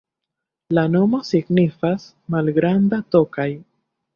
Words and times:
La 0.77 0.85
nomo 0.93 1.19
signifas: 1.27 2.09
malgranda 2.37 3.01
Tokaj. 3.17 3.51